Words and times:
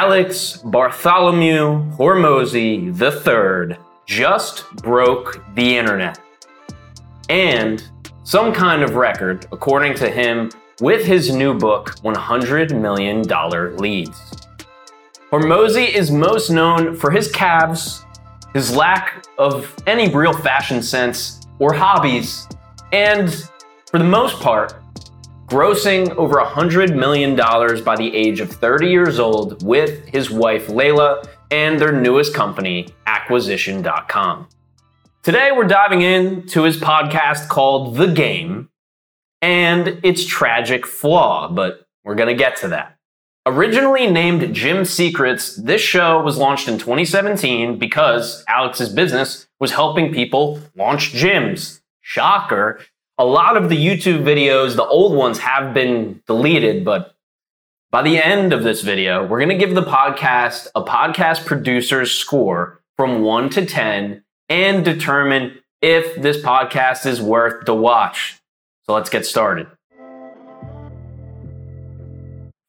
Alex 0.00 0.58
Bartholomew 0.58 1.90
Hormozi 1.96 2.86
III 2.94 3.76
just 4.06 4.64
broke 4.76 5.44
the 5.56 5.76
internet. 5.76 6.20
And 7.28 7.82
some 8.22 8.52
kind 8.52 8.84
of 8.84 8.94
record, 8.94 9.48
according 9.50 9.94
to 9.94 10.08
him, 10.08 10.52
with 10.80 11.04
his 11.04 11.34
new 11.34 11.52
book, 11.52 11.96
$100 12.02 12.80
Million 12.80 13.22
Leads. 13.76 14.46
Hormozi 15.32 15.92
is 15.92 16.12
most 16.12 16.48
known 16.48 16.94
for 16.94 17.10
his 17.10 17.32
calves, 17.32 18.04
his 18.54 18.76
lack 18.76 19.26
of 19.36 19.74
any 19.88 20.14
real 20.14 20.32
fashion 20.32 20.80
sense 20.80 21.40
or 21.58 21.72
hobbies, 21.72 22.46
and 22.92 23.50
for 23.90 23.98
the 23.98 24.04
most 24.04 24.38
part, 24.38 24.74
grossing 25.48 26.14
over 26.16 26.36
$100 26.36 26.94
million 26.94 27.34
by 27.34 27.96
the 27.96 28.14
age 28.14 28.40
of 28.40 28.50
30 28.50 28.88
years 28.88 29.18
old 29.18 29.62
with 29.62 30.06
his 30.06 30.30
wife 30.30 30.68
Leila 30.68 31.22
and 31.50 31.80
their 31.80 31.92
newest 31.92 32.34
company, 32.34 32.88
Acquisition.com. 33.06 34.46
Today, 35.22 35.50
we're 35.50 35.64
diving 35.64 36.02
into 36.02 36.64
his 36.64 36.76
podcast 36.76 37.48
called 37.48 37.96
The 37.96 38.08
Game 38.08 38.68
and 39.40 40.00
its 40.02 40.26
tragic 40.26 40.86
flaw, 40.86 41.48
but 41.50 41.86
we're 42.04 42.14
going 42.14 42.28
to 42.28 42.34
get 42.34 42.56
to 42.56 42.68
that. 42.68 42.96
Originally 43.46 44.06
named 44.06 44.54
Gym 44.54 44.84
Secrets, 44.84 45.56
this 45.56 45.80
show 45.80 46.22
was 46.22 46.36
launched 46.36 46.68
in 46.68 46.78
2017 46.78 47.78
because 47.78 48.44
Alex's 48.46 48.90
business 48.90 49.48
was 49.58 49.72
helping 49.72 50.12
people 50.12 50.60
launch 50.76 51.14
gyms. 51.14 51.80
Shocker. 52.02 52.80
A 53.20 53.24
lot 53.24 53.56
of 53.56 53.68
the 53.68 53.76
YouTube 53.76 54.22
videos, 54.22 54.76
the 54.76 54.86
old 54.86 55.16
ones, 55.16 55.40
have 55.40 55.74
been 55.74 56.22
deleted, 56.28 56.84
but 56.84 57.16
by 57.90 58.00
the 58.00 58.16
end 58.16 58.52
of 58.52 58.62
this 58.62 58.82
video, 58.82 59.26
we're 59.26 59.40
going 59.40 59.48
to 59.48 59.58
give 59.58 59.74
the 59.74 59.82
podcast 59.82 60.68
a 60.76 60.84
podcast 60.84 61.44
producer's 61.44 62.12
score 62.12 62.80
from 62.96 63.22
1 63.22 63.50
to 63.50 63.66
10 63.66 64.22
and 64.48 64.84
determine 64.84 65.58
if 65.82 66.22
this 66.22 66.36
podcast 66.36 67.06
is 67.06 67.20
worth 67.20 67.66
the 67.66 67.74
watch. 67.74 68.38
So 68.86 68.94
let's 68.94 69.10
get 69.10 69.26
started. 69.26 69.66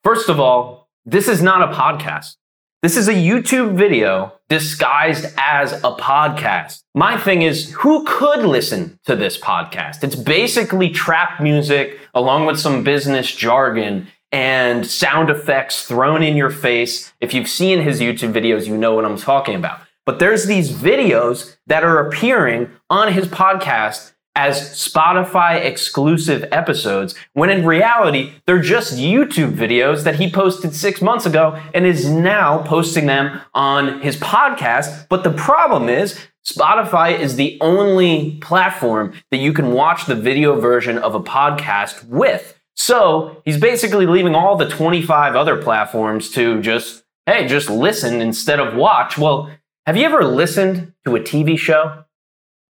First 0.03 0.29
of 0.29 0.39
all, 0.39 0.89
this 1.05 1.27
is 1.27 1.43
not 1.43 1.61
a 1.61 1.75
podcast. 1.75 2.37
This 2.81 2.97
is 2.97 3.07
a 3.07 3.13
YouTube 3.13 3.75
video 3.75 4.38
disguised 4.49 5.27
as 5.37 5.73
a 5.73 5.95
podcast. 5.95 6.83
My 6.95 7.17
thing 7.17 7.43
is, 7.43 7.71
who 7.73 8.03
could 8.05 8.43
listen 8.43 8.99
to 9.05 9.15
this 9.15 9.37
podcast? 9.37 10.03
It's 10.03 10.15
basically 10.15 10.89
trap 10.89 11.39
music 11.39 11.99
along 12.13 12.47
with 12.47 12.59
some 12.59 12.83
business 12.83 13.33
jargon 13.33 14.07
and 14.31 14.85
sound 14.85 15.29
effects 15.29 15.85
thrown 15.85 16.23
in 16.23 16.35
your 16.35 16.49
face. 16.49 17.13
If 17.21 17.33
you've 17.33 17.47
seen 17.47 17.81
his 17.81 18.01
YouTube 18.01 18.33
videos, 18.33 18.67
you 18.67 18.77
know 18.77 18.95
what 18.95 19.05
I'm 19.05 19.17
talking 19.17 19.55
about. 19.55 19.81
But 20.05 20.19
there's 20.19 20.45
these 20.45 20.71
videos 20.71 21.55
that 21.67 21.83
are 21.83 22.07
appearing 22.07 22.71
on 22.89 23.13
his 23.13 23.27
podcast 23.27 24.13
as 24.39 24.61
Spotify 24.71 25.65
exclusive 25.65 26.45
episodes, 26.49 27.13
when 27.33 27.49
in 27.49 27.65
reality, 27.65 28.31
they're 28.45 28.61
just 28.61 28.97
YouTube 28.97 29.51
videos 29.51 30.03
that 30.03 30.15
he 30.15 30.31
posted 30.31 30.73
six 30.73 31.01
months 31.01 31.25
ago 31.25 31.61
and 31.73 31.85
is 31.85 32.09
now 32.09 32.59
posting 32.63 33.05
them 33.05 33.41
on 33.53 33.99
his 33.99 34.15
podcast. 34.15 35.09
But 35.09 35.25
the 35.25 35.33
problem 35.33 35.89
is, 35.89 36.17
Spotify 36.47 37.19
is 37.19 37.35
the 37.35 37.57
only 37.59 38.37
platform 38.39 39.11
that 39.29 39.39
you 39.39 39.51
can 39.51 39.73
watch 39.73 40.05
the 40.05 40.15
video 40.15 40.57
version 40.57 40.97
of 40.97 41.13
a 41.15 41.19
podcast 41.19 42.05
with. 42.05 42.57
So 42.77 43.41
he's 43.43 43.59
basically 43.59 44.05
leaving 44.05 44.35
all 44.35 44.55
the 44.55 44.69
25 44.69 45.35
other 45.35 45.61
platforms 45.61 46.29
to 46.31 46.61
just, 46.61 47.03
hey, 47.25 47.45
just 47.45 47.69
listen 47.69 48.21
instead 48.21 48.61
of 48.61 48.73
watch. 48.73 49.17
Well, 49.17 49.51
have 49.85 49.97
you 49.97 50.05
ever 50.05 50.23
listened 50.23 50.93
to 51.03 51.17
a 51.17 51.19
TV 51.19 51.59
show? 51.59 52.05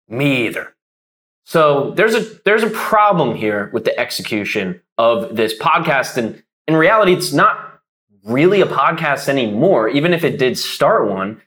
Me 0.08 0.46
either. 0.46 0.74
So 1.48 1.92
there's 1.92 2.14
a 2.14 2.20
there's 2.44 2.62
a 2.62 2.68
problem 2.68 3.34
here 3.34 3.70
with 3.72 3.86
the 3.86 3.98
execution 3.98 4.82
of 4.98 5.34
this 5.34 5.58
podcast, 5.58 6.18
and 6.18 6.42
in 6.66 6.76
reality, 6.76 7.14
it's 7.14 7.32
not 7.32 7.80
really 8.22 8.60
a 8.60 8.66
podcast 8.66 9.30
anymore. 9.30 9.88
Even 9.88 10.12
if 10.12 10.24
it 10.24 10.38
did 10.38 10.58
start 10.58 11.08
one, 11.08 11.40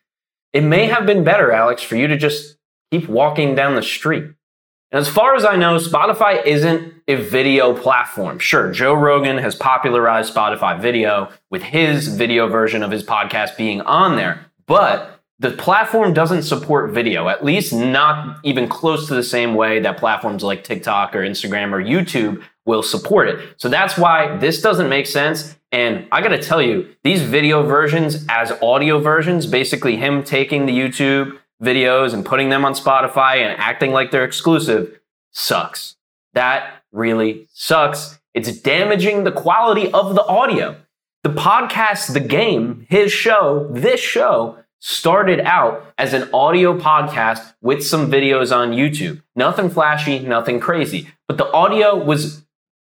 it 0.54 0.62
may 0.62 0.88
have 0.88 1.06
been 1.06 1.24
better, 1.24 1.52
Alex, 1.52 1.84
for 1.84 1.98
you 1.98 2.08
to 2.08 2.18
just 2.18 2.58
keep 2.90 3.08
walking 3.08 3.54
down 3.54 3.76
the 3.76 3.84
street. 3.84 4.24
And 4.24 5.00
as 5.00 5.08
far 5.08 5.36
as 5.36 5.46
I 5.46 5.56
know, 5.56 5.78
Spotify 5.78 6.44
isn't 6.48 6.96
a 7.08 7.14
video 7.18 7.76
platform. 7.76 8.40
Sure, 8.40 8.72
Joe 8.72 8.96
Rogan 8.96 9.38
has 9.38 9.54
popularized 9.54 10.34
Spotify 10.34 10.82
video 10.82 11.30
with 11.52 11.62
his 11.62 12.08
video 12.08 12.48
version 12.48 12.82
of 12.82 12.90
his 12.90 13.04
podcast 13.04 13.56
being 13.56 13.82
on 13.82 14.16
there, 14.16 14.48
but 14.66 15.21
the 15.42 15.50
platform 15.50 16.14
doesn't 16.14 16.44
support 16.44 16.92
video, 16.92 17.28
at 17.28 17.44
least 17.44 17.74
not 17.74 18.38
even 18.44 18.70
close 18.70 19.08
to 19.08 19.16
the 19.16 19.24
same 19.24 19.56
way 19.56 19.80
that 19.80 19.98
platforms 19.98 20.44
like 20.44 20.64
TikTok 20.64 21.16
or 21.16 21.22
Instagram 21.22 21.72
or 21.72 21.82
YouTube 21.84 22.44
will 22.68 22.84
support 22.84 23.28
it. 23.28 23.56
So 23.58 23.68
that's 23.68 23.98
why 23.98 24.38
this 24.38 24.62
doesn't 24.62 24.88
make 24.88 25.08
sense. 25.08 25.58
And 25.72 26.08
I 26.12 26.22
gotta 26.22 26.38
tell 26.38 26.62
you, 26.62 26.96
these 27.04 27.24
video 27.24 27.64
versions 27.64 28.24
as 28.30 28.52
audio 28.62 29.00
versions, 29.00 29.48
basically 29.48 29.98
him 29.98 30.24
taking 30.24 30.68
the 30.68 30.78
YouTube 30.78 31.40
videos 31.60 32.14
and 32.14 32.24
putting 32.24 32.50
them 32.50 32.64
on 32.64 32.74
Spotify 32.74 33.38
and 33.38 33.60
acting 33.60 33.92
like 33.92 34.12
they're 34.12 34.24
exclusive, 34.24 35.00
sucks. 35.32 35.96
That 36.34 36.84
really 36.92 37.48
sucks. 37.52 38.20
It's 38.36 38.56
damaging 38.62 39.24
the 39.24 39.32
quality 39.32 39.92
of 39.92 40.14
the 40.14 40.24
audio. 40.24 40.76
The 41.24 41.30
podcast, 41.30 42.14
The 42.14 42.20
Game, 42.20 42.86
his 42.90 43.12
show, 43.12 43.68
this 43.72 44.00
show, 44.00 44.58
started 44.82 45.40
out 45.42 45.94
as 45.98 46.14
an 46.14 46.28
audio 46.34 46.78
podcast 46.78 47.54
with 47.62 47.86
some 47.86 48.12
videos 48.12 48.56
on 48.56 48.72
YouTube. 48.72 49.22
Nothing 49.36 49.70
flashy, 49.70 50.20
nothing 50.20 50.60
crazy. 50.60 51.08
But 51.28 51.38
the 51.38 51.50
audio 51.52 51.96
was, 51.96 52.44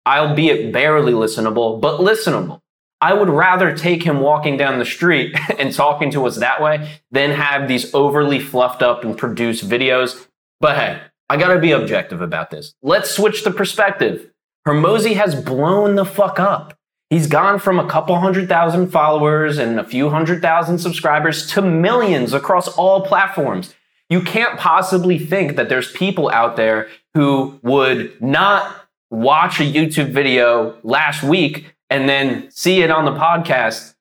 albeit 0.06 0.72
barely 0.72 1.12
listenable, 1.12 1.80
but 1.80 2.00
listenable. 2.00 2.60
I 3.00 3.12
would 3.12 3.28
rather 3.28 3.76
take 3.76 4.02
him 4.02 4.20
walking 4.20 4.56
down 4.56 4.78
the 4.78 4.84
street 4.84 5.36
and 5.58 5.72
talking 5.72 6.10
to 6.12 6.26
us 6.26 6.36
that 6.36 6.62
way 6.62 7.00
than 7.10 7.30
have 7.30 7.68
these 7.68 7.92
overly 7.94 8.40
fluffed 8.40 8.82
up 8.82 9.04
and 9.04 9.16
produced 9.16 9.68
videos. 9.68 10.26
But 10.60 10.76
hey, 10.76 11.00
I 11.28 11.36
gotta 11.36 11.60
be 11.60 11.72
objective 11.72 12.22
about 12.22 12.50
this. 12.50 12.74
Let's 12.82 13.10
switch 13.10 13.44
the 13.44 13.50
perspective. 13.50 14.30
Hormozi 14.66 15.14
has 15.14 15.34
blown 15.34 15.96
the 15.96 16.04
fuck 16.04 16.38
up. 16.38 16.78
He's 17.12 17.26
gone 17.26 17.58
from 17.58 17.78
a 17.78 17.86
couple 17.86 18.18
hundred 18.18 18.48
thousand 18.48 18.88
followers 18.88 19.58
and 19.58 19.78
a 19.78 19.84
few 19.84 20.08
hundred 20.08 20.40
thousand 20.40 20.78
subscribers 20.78 21.46
to 21.48 21.60
millions 21.60 22.32
across 22.32 22.68
all 22.68 23.02
platforms. 23.02 23.74
You 24.08 24.22
can't 24.22 24.58
possibly 24.58 25.18
think 25.18 25.56
that 25.56 25.68
there's 25.68 25.92
people 25.92 26.30
out 26.30 26.56
there 26.56 26.88
who 27.12 27.60
would 27.62 28.18
not 28.22 28.88
watch 29.10 29.60
a 29.60 29.62
YouTube 29.62 30.12
video 30.12 30.78
last 30.84 31.22
week 31.22 31.74
and 31.90 32.08
then 32.08 32.50
see 32.50 32.80
it 32.80 32.90
on 32.90 33.04
the 33.04 33.12
podcast. 33.12 33.94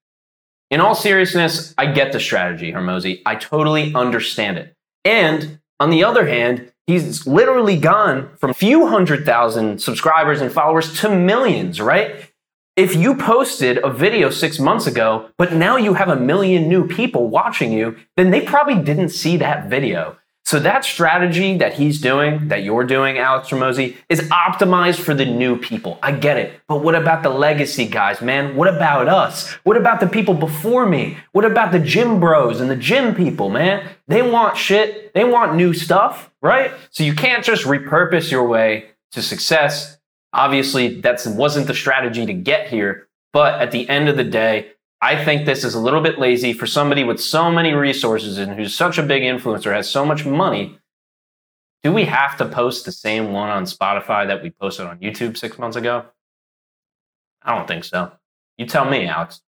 In 0.70 0.80
all 0.80 0.96
seriousness, 0.96 1.74
I 1.78 1.88
get 1.88 2.14
the 2.14 2.20
strategy, 2.22 2.72
Hormozi. 2.72 3.22
I 3.26 3.36
totally 3.36 3.94
understand 3.94 4.58
it. 4.58 4.74
And 5.04 5.60
on 5.82 5.90
the 5.90 6.06
other 6.06 6.28
hand, 6.28 6.72
he's 6.88 7.28
literally 7.28 7.76
gone 7.76 8.30
from 8.38 8.52
a 8.52 8.54
few 8.54 8.88
hundred 8.88 9.26
thousand 9.26 9.82
subscribers 9.82 10.40
and 10.40 10.50
followers 10.50 10.98
to 11.02 11.14
millions, 11.14 11.82
right? 11.82 12.31
If 12.82 12.96
you 12.96 13.14
posted 13.14 13.78
a 13.84 13.92
video 13.92 14.32
six 14.32 14.58
months 14.58 14.88
ago, 14.88 15.30
but 15.38 15.54
now 15.54 15.78
you 15.78 15.94
have 15.94 16.10
a 16.10 16.16
million 16.16 16.68
new 16.68 16.88
people 16.88 17.28
watching 17.28 17.72
you, 17.72 17.96
then 18.18 18.32
they 18.32 18.42
probably 18.42 18.74
didn't 18.74 19.10
see 19.10 19.38
that 19.38 19.70
video. 19.70 20.18
So 20.46 20.58
that 20.62 20.84
strategy 20.84 21.60
that 21.60 21.76
he's 21.76 22.02
doing, 22.02 22.48
that 22.48 22.64
you're 22.64 22.84
doing, 22.84 23.20
Alex 23.20 23.50
Hormozi, 23.50 23.98
is 24.10 24.22
optimized 24.32 25.00
for 25.00 25.14
the 25.14 25.28
new 25.28 25.60
people. 25.60 26.00
I 26.02 26.14
get 26.14 26.38
it. 26.38 26.60
But 26.68 26.82
what 26.82 26.96
about 26.96 27.22
the 27.22 27.30
legacy 27.30 27.86
guys, 27.86 28.20
man? 28.20 28.56
What 28.56 28.68
about 28.68 29.08
us? 29.08 29.52
What 29.64 29.78
about 29.78 30.00
the 30.00 30.08
people 30.08 30.34
before 30.34 30.88
me? 30.88 31.20
What 31.34 31.46
about 31.46 31.72
the 31.72 31.80
gym 31.80 32.20
bros 32.20 32.60
and 32.60 32.68
the 32.68 32.76
gym 32.76 33.14
people, 33.14 33.52
man? 33.52 33.88
They 34.08 34.24
want 34.24 34.58
shit. 34.58 35.14
They 35.14 35.24
want 35.24 35.54
new 35.54 35.76
stuff, 35.76 36.32
right? 36.42 36.72
So 36.90 37.04
you 37.04 37.14
can't 37.14 37.46
just 37.46 37.66
repurpose 37.66 38.32
your 38.32 38.48
way 38.48 38.86
to 39.12 39.22
success 39.22 40.00
Obviously, 40.34 41.02
that 41.02 41.22
wasn't 41.28 41.68
the 41.68 41.74
strategy 41.74 42.26
to 42.26 42.34
get 42.34 42.68
here. 42.68 43.08
But 43.34 43.62
at 43.62 43.72
the 43.72 43.88
end 43.90 44.10
of 44.10 44.18
the 44.18 44.24
day, 44.24 44.72
I 45.02 45.24
think 45.24 45.46
this 45.46 45.64
is 45.64 45.74
a 45.74 45.80
little 45.80 46.02
bit 46.02 46.20
lazy 46.20 46.54
for 46.54 46.68
somebody 46.68 47.04
with 47.04 47.20
so 47.20 47.50
many 47.52 47.74
resources 47.74 48.38
and 48.38 48.54
who's 48.54 48.76
such 48.76 48.98
a 48.98 49.04
big 49.04 49.24
influencer, 49.24 49.74
has 49.74 49.90
so 49.90 50.06
much 50.06 50.26
money. 50.26 50.78
Do 51.84 51.92
we 51.92 52.06
have 52.06 52.38
to 52.38 52.46
post 52.48 52.86
the 52.86 52.92
same 52.92 53.32
one 53.32 53.50
on 53.50 53.64
Spotify 53.64 54.28
that 54.28 54.44
we 54.44 54.52
posted 54.52 54.86
on 54.86 55.00
YouTube 55.00 55.38
six 55.38 55.58
months 55.58 55.76
ago? 55.76 56.06
I 57.42 57.56
don't 57.56 57.68
think 57.68 57.84
so. 57.84 58.12
You 58.58 58.68
tell 58.68 58.86
me, 58.86 59.08
Alex. 59.08 59.42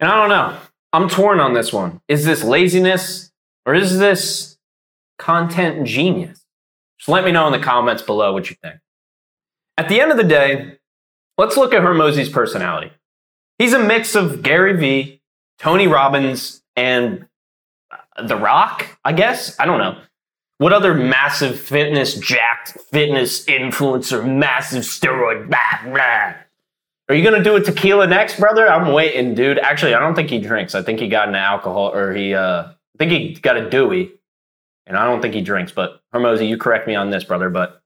And 0.00 0.10
I 0.10 0.16
don't 0.16 0.30
know. 0.30 0.58
I'm 0.94 1.08
torn 1.08 1.40
on 1.40 1.52
this 1.52 1.72
one. 1.72 2.00
Is 2.08 2.24
this 2.24 2.42
laziness 2.42 3.30
or 3.66 3.74
is 3.74 3.98
this 3.98 4.56
content 5.18 5.86
genius? 5.86 6.44
Just 6.98 7.08
let 7.08 7.24
me 7.24 7.32
know 7.32 7.46
in 7.46 7.52
the 7.52 7.58
comments 7.58 8.02
below 8.02 8.32
what 8.32 8.48
you 8.48 8.56
think. 8.62 8.76
At 9.76 9.88
the 9.88 10.00
end 10.00 10.10
of 10.10 10.16
the 10.16 10.24
day, 10.24 10.78
let's 11.36 11.56
look 11.56 11.74
at 11.74 11.82
Hormozi's 11.82 12.28
personality. 12.28 12.92
He's 13.58 13.72
a 13.72 13.78
mix 13.78 14.14
of 14.14 14.42
Gary 14.42 14.76
Vee, 14.76 15.20
Tony 15.58 15.86
Robbins 15.86 16.62
and 16.76 17.26
The 18.22 18.36
Rock, 18.36 18.86
I 19.04 19.12
guess. 19.12 19.58
I 19.58 19.66
don't 19.66 19.78
know. 19.78 19.98
What 20.58 20.72
other 20.72 20.94
massive 20.94 21.58
fitness, 21.58 22.14
jacked 22.14 22.78
fitness 22.90 23.44
influencer, 23.46 24.24
massive 24.24 24.84
steroid, 24.84 25.48
blah, 25.48 25.92
blah. 25.92 26.34
Are 27.08 27.14
you 27.14 27.24
gonna 27.24 27.42
do 27.42 27.56
a 27.56 27.60
tequila 27.60 28.06
next, 28.06 28.38
brother? 28.38 28.66
I'm 28.70 28.92
waiting, 28.92 29.34
dude. 29.34 29.58
Actually, 29.58 29.94
I 29.94 30.00
don't 30.00 30.14
think 30.14 30.30
he 30.30 30.38
drinks. 30.38 30.74
I 30.74 30.82
think 30.82 31.00
he 31.00 31.08
got 31.08 31.28
an 31.28 31.34
alcohol, 31.34 31.92
or 31.92 32.14
he, 32.14 32.34
uh, 32.34 32.62
I 32.68 32.98
think 32.98 33.12
he 33.12 33.34
got 33.34 33.56
a 33.56 33.68
Dewey, 33.68 34.12
and 34.86 34.96
I 34.96 35.04
don't 35.04 35.20
think 35.20 35.34
he 35.34 35.42
drinks. 35.42 35.70
But 35.70 36.00
Hormozi, 36.14 36.48
you 36.48 36.56
correct 36.56 36.86
me 36.86 36.94
on 36.94 37.10
this, 37.10 37.24
brother. 37.24 37.50
But 37.50 37.82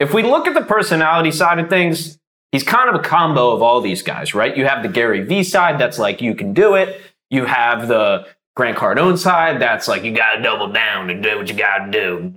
if 0.00 0.14
we 0.14 0.22
look 0.22 0.46
at 0.46 0.54
the 0.54 0.62
personality 0.62 1.30
side 1.30 1.58
of 1.58 1.68
things, 1.68 2.18
he's 2.50 2.64
kind 2.64 2.88
of 2.88 2.96
a 2.96 3.04
combo 3.04 3.52
of 3.52 3.62
all 3.62 3.80
these 3.80 4.02
guys, 4.02 4.34
right? 4.34 4.56
You 4.56 4.66
have 4.66 4.82
the 4.82 4.88
Gary 4.88 5.22
V 5.22 5.44
side 5.44 5.78
that's 5.78 5.98
like, 5.98 6.20
you 6.20 6.34
can 6.34 6.54
do 6.54 6.74
it. 6.74 7.00
You 7.28 7.44
have 7.44 7.86
the 7.86 8.26
Grant 8.56 8.78
Cardone 8.78 9.18
side 9.18 9.60
that's 9.60 9.86
like, 9.86 10.02
you 10.02 10.12
got 10.12 10.36
to 10.36 10.42
double 10.42 10.72
down 10.72 11.10
and 11.10 11.22
do 11.22 11.36
what 11.36 11.48
you 11.48 11.54
got 11.54 11.84
to 11.84 11.90
do. 11.92 12.32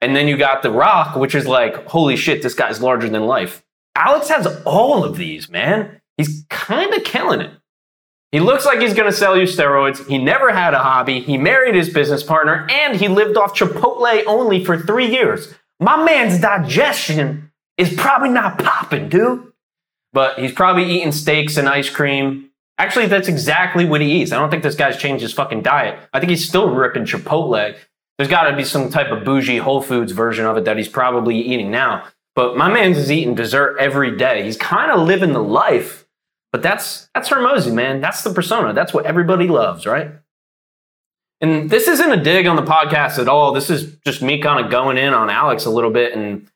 And 0.00 0.14
then 0.14 0.28
you 0.28 0.36
got 0.36 0.62
The 0.62 0.70
Rock, 0.70 1.16
which 1.16 1.34
is 1.34 1.46
like, 1.46 1.86
holy 1.86 2.16
shit, 2.16 2.42
this 2.42 2.54
guy's 2.54 2.82
larger 2.82 3.08
than 3.08 3.26
life. 3.26 3.64
Alex 3.96 4.28
has 4.28 4.46
all 4.64 5.04
of 5.04 5.16
these, 5.16 5.48
man. 5.48 6.00
He's 6.16 6.44
kind 6.50 6.92
of 6.92 7.04
killing 7.04 7.40
it. 7.40 7.52
He 8.30 8.40
looks 8.40 8.66
like 8.66 8.80
he's 8.80 8.92
going 8.92 9.10
to 9.10 9.16
sell 9.16 9.36
you 9.36 9.44
steroids. 9.44 10.06
He 10.06 10.18
never 10.18 10.52
had 10.52 10.74
a 10.74 10.78
hobby. 10.78 11.20
He 11.20 11.38
married 11.38 11.74
his 11.74 11.88
business 11.88 12.22
partner 12.22 12.66
and 12.70 12.96
he 12.96 13.08
lived 13.08 13.36
off 13.36 13.56
Chipotle 13.56 14.22
only 14.26 14.64
for 14.64 14.78
three 14.78 15.10
years. 15.10 15.54
My 15.80 16.02
man's 16.04 16.40
digestion 16.40 17.52
is 17.76 17.94
probably 17.94 18.30
not 18.30 18.58
popping, 18.58 19.08
dude. 19.08 19.52
But 20.12 20.38
he's 20.38 20.52
probably 20.52 20.84
eating 20.90 21.12
steaks 21.12 21.56
and 21.56 21.68
ice 21.68 21.90
cream. 21.90 22.50
Actually, 22.78 23.06
that's 23.06 23.28
exactly 23.28 23.84
what 23.84 24.00
he 24.00 24.20
eats. 24.20 24.32
I 24.32 24.38
don't 24.38 24.50
think 24.50 24.62
this 24.62 24.74
guy's 24.74 24.96
changed 24.96 25.22
his 25.22 25.32
fucking 25.32 25.62
diet. 25.62 25.98
I 26.12 26.20
think 26.20 26.30
he's 26.30 26.46
still 26.46 26.70
ripping 26.70 27.04
Chipotle. 27.04 27.76
There's 28.16 28.30
got 28.30 28.50
to 28.50 28.56
be 28.56 28.64
some 28.64 28.90
type 28.90 29.10
of 29.10 29.24
bougie 29.24 29.58
Whole 29.58 29.82
Foods 29.82 30.12
version 30.12 30.46
of 30.46 30.56
it 30.56 30.64
that 30.64 30.76
he's 30.76 30.88
probably 30.88 31.38
eating 31.38 31.70
now. 31.70 32.04
But 32.34 32.56
my 32.56 32.72
man's 32.72 32.98
is 32.98 33.10
eating 33.10 33.34
dessert 33.34 33.76
every 33.78 34.16
day. 34.16 34.44
He's 34.44 34.56
kind 34.56 34.92
of 34.92 35.06
living 35.06 35.32
the 35.32 35.42
life. 35.42 36.06
But 36.52 36.62
that's 36.62 37.10
that's 37.14 37.28
Hormozi, 37.28 37.72
man. 37.72 38.00
That's 38.00 38.22
the 38.22 38.32
persona. 38.32 38.72
That's 38.72 38.94
what 38.94 39.06
everybody 39.06 39.48
loves, 39.48 39.86
right? 39.86 40.12
And 41.40 41.70
this 41.70 41.86
isn't 41.86 42.12
a 42.12 42.22
dig 42.22 42.46
on 42.46 42.56
the 42.56 42.62
podcast 42.62 43.18
at 43.18 43.28
all. 43.28 43.52
This 43.52 43.70
is 43.70 43.96
just 44.04 44.22
me 44.22 44.40
kind 44.40 44.64
of 44.64 44.70
going 44.70 44.98
in 44.98 45.14
on 45.14 45.30
Alex 45.30 45.66
a 45.66 45.70
little 45.70 45.90
bit. 45.90 46.14
And 46.14 46.50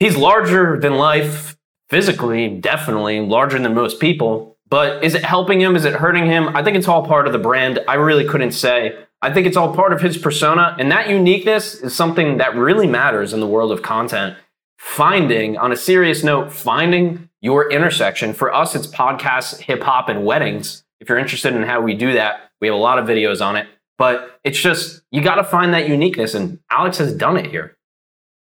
he's 0.00 0.16
larger 0.16 0.78
than 0.80 0.94
life 0.94 1.56
physically, 1.88 2.48
definitely 2.48 3.20
larger 3.20 3.58
than 3.58 3.74
most 3.74 4.00
people. 4.00 4.56
But 4.68 5.02
is 5.02 5.14
it 5.14 5.24
helping 5.24 5.60
him? 5.60 5.76
Is 5.76 5.84
it 5.84 5.94
hurting 5.94 6.26
him? 6.26 6.54
I 6.56 6.62
think 6.62 6.76
it's 6.76 6.88
all 6.88 7.04
part 7.04 7.26
of 7.26 7.32
the 7.32 7.38
brand. 7.38 7.80
I 7.88 7.94
really 7.94 8.26
couldn't 8.26 8.52
say. 8.52 8.96
I 9.22 9.32
think 9.32 9.46
it's 9.46 9.56
all 9.56 9.74
part 9.74 9.92
of 9.92 10.00
his 10.00 10.16
persona. 10.16 10.76
And 10.78 10.90
that 10.90 11.08
uniqueness 11.08 11.74
is 11.74 11.94
something 11.94 12.38
that 12.38 12.54
really 12.54 12.86
matters 12.86 13.32
in 13.32 13.40
the 13.40 13.46
world 13.46 13.72
of 13.72 13.82
content. 13.82 14.36
Finding, 14.78 15.58
on 15.58 15.72
a 15.72 15.76
serious 15.76 16.24
note, 16.24 16.52
finding 16.52 17.28
your 17.40 17.70
intersection. 17.70 18.32
For 18.32 18.52
us, 18.52 18.74
it's 18.74 18.86
podcasts, 18.86 19.60
hip 19.60 19.82
hop, 19.82 20.08
and 20.08 20.24
weddings. 20.24 20.84
If 21.00 21.08
you're 21.08 21.18
interested 21.18 21.54
in 21.54 21.62
how 21.64 21.80
we 21.80 21.94
do 21.94 22.14
that, 22.14 22.50
we 22.60 22.68
have 22.68 22.74
a 22.74 22.78
lot 22.78 22.98
of 22.98 23.06
videos 23.06 23.44
on 23.44 23.56
it. 23.56 23.66
But 24.00 24.40
it's 24.44 24.58
just, 24.58 25.02
you 25.10 25.20
got 25.20 25.34
to 25.34 25.44
find 25.44 25.74
that 25.74 25.86
uniqueness. 25.86 26.32
And 26.32 26.58
Alex 26.70 26.96
has 26.96 27.14
done 27.14 27.36
it 27.36 27.50
here. 27.50 27.76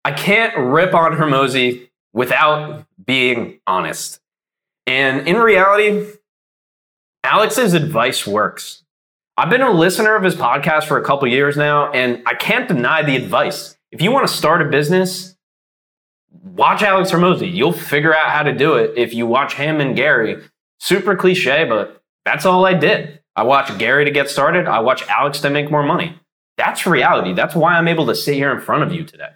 I 0.03 0.11
can't 0.11 0.57
rip 0.57 0.95
on 0.95 1.11
Hormozi 1.11 1.89
without 2.11 2.87
being 3.05 3.59
honest. 3.67 4.19
And 4.87 5.27
in 5.27 5.35
reality, 5.35 6.07
Alex's 7.23 7.75
advice 7.75 8.25
works. 8.25 8.83
I've 9.37 9.51
been 9.51 9.61
a 9.61 9.71
listener 9.71 10.15
of 10.15 10.23
his 10.23 10.33
podcast 10.33 10.85
for 10.85 10.97
a 10.97 11.03
couple 11.03 11.27
years 11.27 11.55
now, 11.55 11.91
and 11.91 12.23
I 12.25 12.33
can't 12.33 12.67
deny 12.67 13.03
the 13.03 13.15
advice. 13.15 13.77
If 13.91 14.01
you 14.01 14.11
want 14.11 14.27
to 14.27 14.33
start 14.33 14.59
a 14.63 14.65
business, 14.65 15.37
watch 16.31 16.81
Alex 16.81 17.11
Hormozi. 17.11 17.53
You'll 17.53 17.73
figure 17.73 18.15
out 18.15 18.31
how 18.31 18.41
to 18.41 18.53
do 18.53 18.73
it 18.73 18.97
if 18.97 19.13
you 19.13 19.27
watch 19.27 19.53
him 19.53 19.79
and 19.79 19.95
Gary. 19.95 20.43
Super 20.79 21.15
cliche, 21.15 21.63
but 21.63 22.01
that's 22.25 22.43
all 22.43 22.65
I 22.65 22.73
did. 22.73 23.19
I 23.35 23.43
watch 23.43 23.77
Gary 23.77 24.05
to 24.05 24.11
get 24.11 24.29
started. 24.29 24.67
I 24.67 24.79
watch 24.79 25.03
Alex 25.07 25.39
to 25.41 25.49
make 25.49 25.71
more 25.71 25.83
money. 25.83 26.19
That's 26.57 26.85
reality. 26.85 27.33
That's 27.33 27.55
why 27.55 27.73
I'm 27.73 27.87
able 27.87 28.05
to 28.07 28.15
sit 28.15 28.35
here 28.35 28.51
in 28.51 28.61
front 28.61 28.83
of 28.83 28.93
you 28.93 29.03
today. 29.03 29.29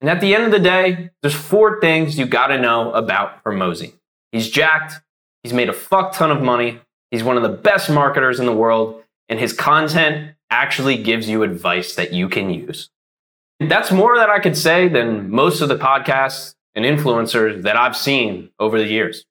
And 0.00 0.10
at 0.10 0.20
the 0.20 0.34
end 0.34 0.44
of 0.44 0.50
the 0.50 0.58
day, 0.58 1.10
there's 1.20 1.34
four 1.34 1.80
things 1.80 2.18
you 2.18 2.26
got 2.26 2.48
to 2.48 2.58
know 2.58 2.92
about 2.92 3.44
Hormozi. 3.44 3.92
He's 4.32 4.48
jacked. 4.48 4.94
He's 5.42 5.52
made 5.52 5.68
a 5.68 5.74
fuck 5.74 6.14
ton 6.14 6.30
of 6.30 6.42
money. 6.42 6.80
He's 7.10 7.22
one 7.22 7.36
of 7.36 7.42
the 7.42 7.50
best 7.50 7.90
marketers 7.90 8.40
in 8.40 8.46
the 8.46 8.52
world. 8.52 9.02
And 9.28 9.38
his 9.38 9.52
content 9.52 10.34
actually 10.50 11.02
gives 11.02 11.28
you 11.28 11.42
advice 11.42 11.94
that 11.94 12.12
you 12.12 12.28
can 12.28 12.50
use. 12.50 12.90
That's 13.60 13.92
more 13.92 14.16
that 14.16 14.30
I 14.30 14.40
could 14.40 14.56
say 14.56 14.88
than 14.88 15.30
most 15.30 15.60
of 15.60 15.68
the 15.68 15.78
podcasts 15.78 16.54
and 16.74 16.84
influencers 16.84 17.62
that 17.62 17.76
I've 17.76 17.96
seen 17.96 18.50
over 18.58 18.78
the 18.78 18.88
years. 18.88 19.24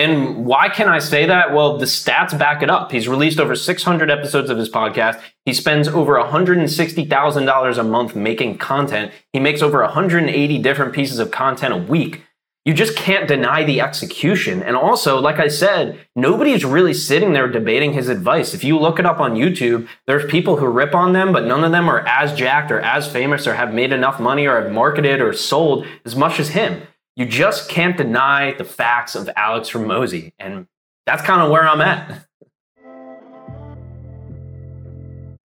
And 0.00 0.46
why 0.46 0.70
can 0.70 0.88
I 0.88 0.98
say 0.98 1.26
that? 1.26 1.52
Well, 1.52 1.76
the 1.76 1.84
stats 1.84 2.36
back 2.38 2.62
it 2.62 2.70
up. 2.70 2.90
He's 2.90 3.06
released 3.06 3.38
over 3.38 3.54
600 3.54 4.10
episodes 4.10 4.48
of 4.48 4.56
his 4.56 4.70
podcast. 4.70 5.20
He 5.44 5.52
spends 5.52 5.88
over 5.88 6.14
$160,000 6.14 7.78
a 7.78 7.82
month 7.82 8.16
making 8.16 8.56
content. 8.56 9.12
He 9.34 9.40
makes 9.40 9.60
over 9.60 9.82
180 9.82 10.58
different 10.62 10.94
pieces 10.94 11.18
of 11.18 11.30
content 11.30 11.74
a 11.74 11.76
week. 11.76 12.22
You 12.64 12.72
just 12.72 12.96
can't 12.96 13.28
deny 13.28 13.62
the 13.62 13.82
execution. 13.82 14.62
And 14.62 14.74
also, 14.74 15.20
like 15.20 15.38
I 15.38 15.48
said, 15.48 16.00
nobody's 16.16 16.64
really 16.64 16.94
sitting 16.94 17.34
there 17.34 17.48
debating 17.48 17.92
his 17.92 18.08
advice. 18.08 18.54
If 18.54 18.64
you 18.64 18.78
look 18.78 18.98
it 18.98 19.04
up 19.04 19.20
on 19.20 19.34
YouTube, 19.34 19.86
there's 20.06 20.30
people 20.30 20.56
who 20.56 20.66
rip 20.66 20.94
on 20.94 21.12
them, 21.12 21.30
but 21.30 21.44
none 21.44 21.62
of 21.62 21.72
them 21.72 21.90
are 21.90 22.06
as 22.06 22.34
jacked 22.34 22.70
or 22.70 22.80
as 22.80 23.06
famous 23.06 23.46
or 23.46 23.52
have 23.54 23.74
made 23.74 23.92
enough 23.92 24.18
money 24.18 24.46
or 24.46 24.62
have 24.62 24.72
marketed 24.72 25.20
or 25.20 25.34
sold 25.34 25.86
as 26.06 26.16
much 26.16 26.40
as 26.40 26.50
him 26.50 26.86
you 27.20 27.26
just 27.26 27.68
can't 27.68 27.98
deny 27.98 28.54
the 28.54 28.64
facts 28.64 29.14
of 29.14 29.28
Alex 29.36 29.70
Hormozi. 29.70 30.32
And 30.38 30.66
that's 31.04 31.20
kind 31.20 31.42
of 31.42 31.50
where 31.50 31.68
I'm 31.68 31.82
at. 31.82 32.26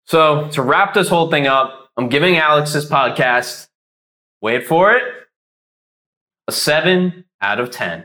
So, 0.08 0.48
to 0.50 0.62
wrap 0.62 0.94
this 0.94 1.10
whole 1.10 1.32
thing 1.32 1.48
up, 1.48 1.90
I'm 1.98 2.10
giving 2.10 2.38
Alex's 2.38 2.88
podcast, 2.88 3.68
wait 4.40 4.68
for 4.68 4.94
it, 4.94 5.02
a 6.48 6.52
7 6.52 7.26
out 7.42 7.60
of 7.60 7.72
10. 7.72 8.04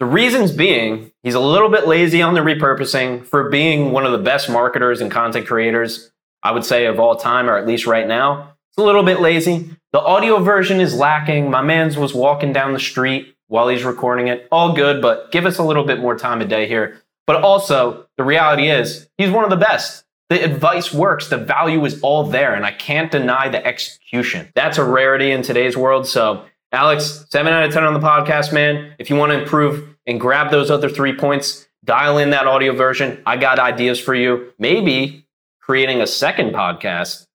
The 0.00 0.04
reasons 0.04 0.50
being, 0.50 1.12
he's 1.22 1.34
a 1.36 1.40
little 1.40 1.68
bit 1.68 1.86
lazy 1.86 2.22
on 2.22 2.34
the 2.34 2.40
repurposing 2.40 3.24
for 3.24 3.50
being 3.50 3.92
one 3.92 4.04
of 4.04 4.10
the 4.10 4.18
best 4.18 4.50
marketers 4.50 5.00
and 5.00 5.12
content 5.12 5.46
creators, 5.46 6.10
I 6.42 6.50
would 6.50 6.64
say, 6.64 6.86
of 6.86 6.98
all 6.98 7.14
time, 7.14 7.48
or 7.48 7.56
at 7.56 7.68
least 7.68 7.86
right 7.86 8.08
now. 8.08 8.54
It's 8.72 8.78
a 8.78 8.82
little 8.82 9.04
bit 9.04 9.20
lazy. 9.20 9.70
The 9.92 10.00
audio 10.00 10.42
version 10.42 10.80
is 10.80 10.94
lacking. 10.94 11.50
My 11.50 11.62
man's 11.62 11.96
was 11.96 12.12
walking 12.12 12.52
down 12.52 12.74
the 12.74 12.78
street 12.78 13.34
while 13.46 13.68
he's 13.68 13.84
recording 13.84 14.28
it. 14.28 14.46
All 14.52 14.74
good, 14.74 15.00
but 15.00 15.32
give 15.32 15.46
us 15.46 15.56
a 15.56 15.62
little 15.62 15.84
bit 15.84 15.98
more 15.98 16.14
time 16.14 16.42
a 16.42 16.44
day 16.44 16.68
here. 16.68 17.00
But 17.26 17.42
also, 17.42 18.06
the 18.18 18.24
reality 18.24 18.68
is, 18.68 19.08
he's 19.16 19.30
one 19.30 19.44
of 19.44 19.50
the 19.50 19.56
best. 19.56 20.04
The 20.28 20.44
advice 20.44 20.92
works. 20.92 21.28
The 21.28 21.38
value 21.38 21.82
is 21.86 22.02
all 22.02 22.24
there, 22.24 22.54
and 22.54 22.66
I 22.66 22.72
can't 22.72 23.10
deny 23.10 23.48
the 23.48 23.66
execution. 23.66 24.52
That's 24.54 24.76
a 24.76 24.84
rarity 24.84 25.30
in 25.30 25.40
today's 25.40 25.74
world. 25.74 26.06
So, 26.06 26.44
Alex, 26.70 27.24
7 27.30 27.50
out 27.50 27.64
of 27.64 27.72
10 27.72 27.82
on 27.82 27.94
the 27.94 28.00
podcast, 28.00 28.52
man. 28.52 28.92
If 28.98 29.08
you 29.08 29.16
want 29.16 29.32
to 29.32 29.40
improve 29.40 29.96
and 30.06 30.20
grab 30.20 30.50
those 30.50 30.70
other 30.70 30.90
three 30.90 31.16
points, 31.16 31.66
dial 31.82 32.18
in 32.18 32.28
that 32.30 32.46
audio 32.46 32.74
version. 32.74 33.22
I 33.24 33.38
got 33.38 33.58
ideas 33.58 33.98
for 33.98 34.14
you. 34.14 34.52
Maybe 34.58 35.26
creating 35.62 36.02
a 36.02 36.06
second 36.06 36.52
podcast 36.52 37.26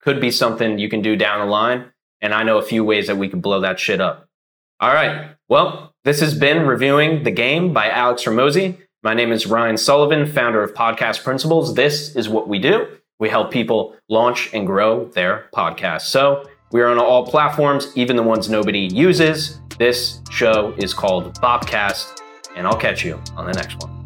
could 0.00 0.22
be 0.22 0.30
something 0.30 0.78
you 0.78 0.88
can 0.88 1.02
do 1.02 1.16
down 1.16 1.40
the 1.40 1.52
line. 1.52 1.92
And 2.20 2.34
I 2.34 2.42
know 2.42 2.58
a 2.58 2.62
few 2.62 2.84
ways 2.84 3.06
that 3.06 3.16
we 3.16 3.28
could 3.28 3.42
blow 3.42 3.60
that 3.60 3.78
shit 3.78 4.00
up. 4.00 4.28
All 4.80 4.92
right. 4.92 5.34
Well, 5.48 5.94
this 6.04 6.20
has 6.20 6.38
been 6.38 6.66
Reviewing 6.66 7.22
the 7.22 7.30
Game 7.30 7.72
by 7.72 7.90
Alex 7.90 8.24
Hormozi. 8.24 8.76
My 9.02 9.14
name 9.14 9.32
is 9.32 9.46
Ryan 9.46 9.76
Sullivan, 9.76 10.26
founder 10.26 10.62
of 10.62 10.74
Podcast 10.74 11.22
Principles. 11.22 11.74
This 11.74 12.16
is 12.16 12.28
what 12.28 12.48
we 12.48 12.58
do. 12.58 12.86
We 13.20 13.28
help 13.28 13.50
people 13.50 13.96
launch 14.08 14.52
and 14.52 14.66
grow 14.66 15.06
their 15.06 15.48
podcast. 15.54 16.02
So 16.02 16.48
we 16.70 16.80
are 16.80 16.88
on 16.88 16.98
all 16.98 17.26
platforms, 17.26 17.90
even 17.96 18.16
the 18.16 18.22
ones 18.22 18.48
nobody 18.48 18.88
uses. 18.92 19.60
This 19.78 20.20
show 20.30 20.74
is 20.78 20.94
called 20.94 21.34
BOPCAST, 21.40 22.20
and 22.56 22.66
I'll 22.66 22.76
catch 22.76 23.04
you 23.04 23.20
on 23.36 23.46
the 23.46 23.52
next 23.52 23.82
one. 23.82 23.97